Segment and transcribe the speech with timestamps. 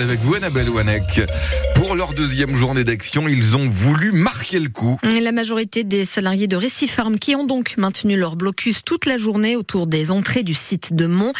[0.00, 1.22] avec vous, Annabelle Wanek.
[1.74, 4.98] Pour leur deuxième journée d'action, ils ont voulu marquer le coup.
[5.02, 9.56] La majorité des salariés de Récifarm qui ont donc maintenu leur blocus toute la journée
[9.56, 11.32] autour des entrées du site de Mont.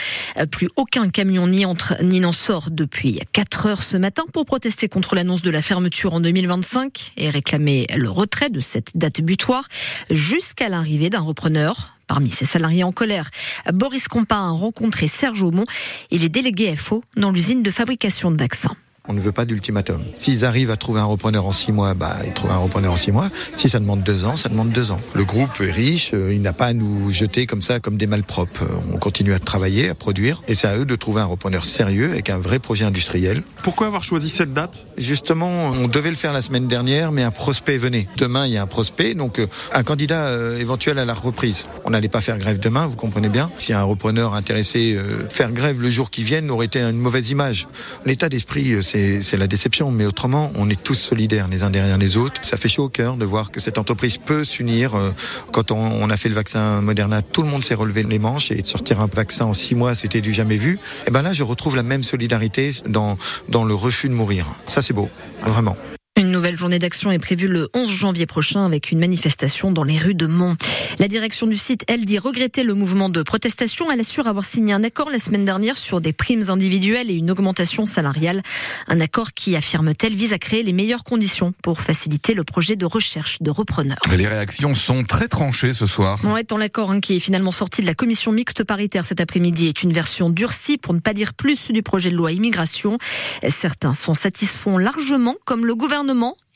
[0.50, 4.88] Plus aucun camion n'y entre ni n'en sort depuis 4 heures ce matin pour protester
[4.88, 9.68] contre l'annonce de la fermeture en 2025 et réclamer le retrait de cette date butoir
[10.10, 11.97] jusqu'à l'arrivée d'un repreneur.
[12.08, 13.30] Parmi ces salariés en colère,
[13.72, 15.66] Boris Compa a rencontré Serge Aumont
[16.10, 18.76] et les délégués FO dans l'usine de fabrication de vaccins.
[19.10, 20.04] On ne veut pas d'ultimatum.
[20.18, 22.96] S'ils arrivent à trouver un repreneur en six mois, bah, ils trouvent un repreneur en
[22.96, 23.30] six mois.
[23.54, 25.00] Si ça demande deux ans, ça demande deux ans.
[25.14, 28.06] Le groupe est riche, euh, il n'a pas à nous jeter comme ça, comme des
[28.06, 28.64] malpropres.
[28.64, 31.64] Euh, on continue à travailler, à produire, et c'est à eux de trouver un repreneur
[31.64, 33.42] sérieux avec un vrai projet industriel.
[33.62, 34.86] Pourquoi avoir choisi cette date?
[34.98, 38.08] Justement, on devait le faire la semaine dernière, mais un prospect venait.
[38.18, 41.64] Demain, il y a un prospect, donc euh, un candidat éventuel à la reprise.
[41.86, 43.50] On n'allait pas faire grève demain, vous comprenez bien.
[43.56, 44.98] Si un repreneur intéressé,
[45.30, 47.68] faire grève le jour qui vient aurait été une mauvaise image.
[48.04, 49.90] L'état d'esprit, c'est c'est la déception.
[49.90, 52.40] Mais autrement, on est tous solidaires les uns derrière les autres.
[52.42, 54.94] Ça fait chaud au cœur de voir que cette entreprise peut s'unir.
[54.94, 55.10] Euh,
[55.52, 58.62] quand on, a fait le vaccin Moderna, tout le monde s'est relevé les manches et
[58.62, 60.78] de sortir un vaccin en six mois, c'était du jamais vu.
[61.06, 64.46] Et ben là, je retrouve la même solidarité dans, dans le refus de mourir.
[64.66, 65.08] Ça, c'est beau,
[65.44, 65.76] vraiment.
[66.18, 69.98] Une nouvelle journée d'action est prévue le 11 janvier prochain avec une manifestation dans les
[69.98, 70.56] rues de Mont.
[70.98, 73.92] La direction du site, elle, dit regretter le mouvement de protestation.
[73.92, 77.30] Elle assure avoir signé un accord la semaine dernière sur des primes individuelles et une
[77.30, 78.42] augmentation salariale.
[78.88, 82.84] Un accord qui, affirme-t-elle, vise à créer les meilleures conditions pour faciliter le projet de
[82.84, 84.00] recherche de repreneurs.
[84.16, 86.18] Les réactions sont très tranchées ce soir.
[86.24, 89.68] Ouais, dans l'accord hein, qui est finalement sorti de la commission mixte paritaire cet après-midi
[89.68, 92.98] est une version durcie, pour ne pas dire plus, du projet de loi immigration.
[93.48, 96.07] Certains sont satisfaits largement, comme le gouvernement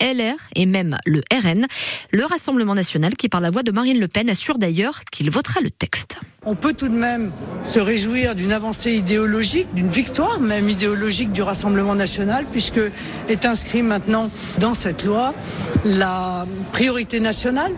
[0.03, 1.67] LR et même le RN.
[2.11, 5.61] Le Rassemblement national, qui par la voix de Marine Le Pen, assure d'ailleurs qu'il votera
[5.61, 6.17] le texte.
[6.45, 7.31] On peut tout de même
[7.62, 12.80] se réjouir d'une avancée idéologique, d'une victoire même idéologique du Rassemblement national, puisque
[13.29, 15.35] est inscrit maintenant dans cette loi
[15.84, 17.73] la priorité nationale,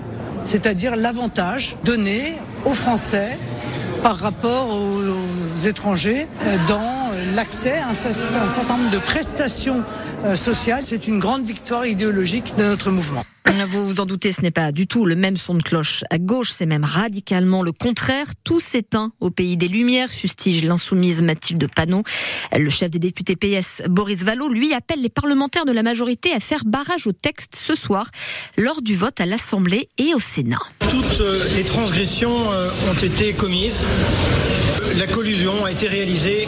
[0.45, 3.39] c'est-à-dire l'avantage donné aux Français
[4.03, 6.27] par rapport aux étrangers
[6.69, 9.83] dans l'accès à un certain nombre de prestations
[10.25, 10.83] euh, sociales.
[10.85, 13.25] C'est une grande victoire idéologique de notre mouvement.
[13.67, 16.19] Vous vous en doutez, ce n'est pas du tout le même son de cloche à
[16.19, 18.27] gauche, c'est même radicalement le contraire.
[18.43, 22.03] Tout s'éteint au pays des Lumières, fustige l'insoumise Mathilde Panot.
[22.57, 26.41] Le chef des députés PS, Boris Vallot, lui appelle les parlementaires de la majorité à
[26.41, 28.11] faire barrage au texte ce soir,
[28.57, 30.61] lors du vote à l'Assemblée et au Sénat.
[30.89, 33.81] Toutes euh, les transgressions euh, ont été commises.
[34.99, 36.47] La collusion a été réalisée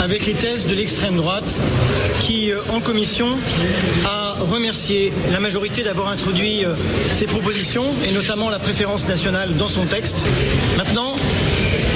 [0.00, 1.58] avec les thèses de l'extrême droite
[2.20, 3.26] qui, euh, en commission,
[4.06, 6.74] a remercié la majorité d'avoir introduit euh,
[7.10, 10.18] ces propositions et notamment la préférence nationale dans son texte.
[10.76, 11.16] Maintenant,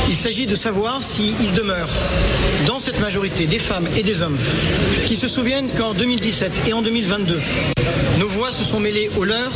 [0.09, 1.89] il s'agit de savoir s'il demeure
[2.67, 4.39] dans cette majorité des femmes et des hommes
[5.07, 7.41] qui se souviennent qu'en 2017 et en 2022,
[8.19, 9.53] nos voix se sont mêlées aux leurs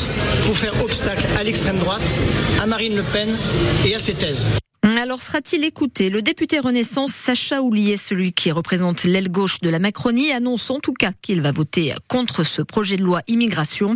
[0.47, 2.17] pour faire obstacle à l'extrême droite,
[2.63, 3.29] à Marine Le Pen
[3.85, 4.47] et à ses thèses.
[5.01, 6.11] Alors sera-t-il écouté?
[6.11, 10.81] Le député Renaissance Sacha Oulier, celui qui représente l'aile gauche de la Macronie, annonce en
[10.81, 13.95] tout cas qu'il va voter contre ce projet de loi immigration.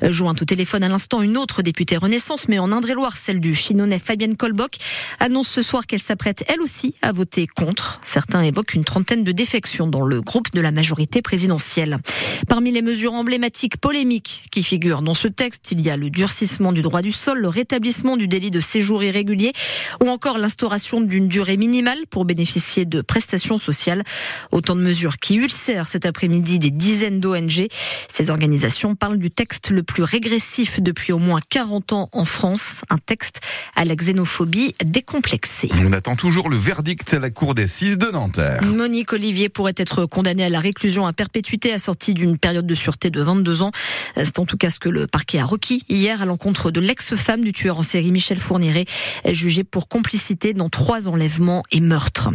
[0.00, 3.98] Joint au téléphone à l'instant une autre députée Renaissance, mais en Indre-et-Loire, celle du Chinonais
[3.98, 4.76] Fabienne Colbock,
[5.18, 7.98] annonce ce soir qu'elle s'apprête elle aussi à voter contre.
[8.04, 11.98] Certains évoquent une trentaine de défections dans le groupe de la majorité présidentielle.
[12.46, 16.72] Parmi les mesures emblématiques polémiques qui figurent dans ce texte, il y a le durcissement
[16.72, 19.52] du droit du sol, le rétablissement du délit de séjour irrégulier
[20.00, 24.04] ou encore l'instauration d'une durée minimale pour bénéficier de prestations sociales.
[24.52, 27.66] Autant de mesures qui ulcèrent cet après-midi des dizaines d'ONG.
[28.10, 32.82] Ces organisations parlent du texte le plus régressif depuis au moins 40 ans en France.
[32.90, 33.40] Un texte
[33.74, 35.70] à la xénophobie décomplexée.
[35.80, 38.60] On attend toujours le verdict à la cour des 6 de Nanterre.
[38.64, 43.08] Monique Olivier pourrait être condamnée à la réclusion à perpétuité assortie d'une période de sûreté
[43.08, 43.70] de 22 ans.
[44.16, 47.42] C'est en tout cas ce que le parquet a requis hier à l'encontre de l'ex-femme
[47.42, 48.84] du tueur en série Michel Fourniret,
[49.30, 52.30] jugée pour complicité dans trois enlèvements et meurtres.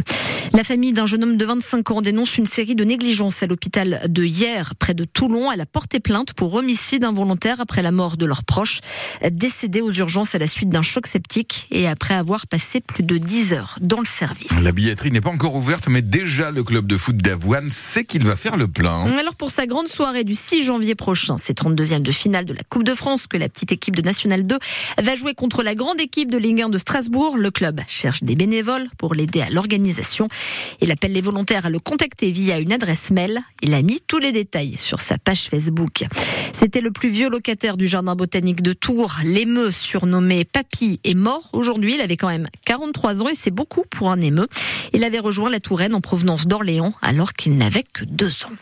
[0.52, 4.02] La famille d'un jeune homme de 25 ans dénonce une série de négligences à l'hôpital
[4.08, 5.52] de hier, près de Toulon.
[5.52, 8.80] Elle a porté plainte pour homicide involontaire après la mort de leurs proches,
[9.30, 13.16] décédés aux urgences à la suite d'un choc septique et après avoir passé plus de
[13.16, 14.50] 10 heures dans le service.
[14.62, 18.26] La billetterie n'est pas encore ouverte, mais déjà le club de foot d'Avoine sait qu'il
[18.26, 19.06] va faire le plein.
[19.18, 22.62] Alors pour sa grande soirée du 6 janvier prochain, c'est 32e de finale de la
[22.68, 24.58] Coupe de France que la petite équipe de National 2
[25.02, 27.36] va jouer contre la grande équipe de Ligue 1 de Strasbourg.
[27.36, 30.28] Le club cherche des bénévoles pour l'aider à l'organisation.
[30.80, 33.40] Il appelle les volontaires à le contacter via une adresse mail.
[33.62, 36.04] Il a mis tous les détails sur sa page Facebook.
[36.52, 39.18] C'était le plus vieux locataire du jardin botanique de Tours.
[39.24, 41.94] L'émeu, surnommé Papy, est mort aujourd'hui.
[41.94, 44.48] Il avait quand même 43 ans et c'est beaucoup pour un émeu.
[44.92, 48.56] Il avait rejoint la Touraine en provenance d'Orléans alors qu'il n'avait que deux ans.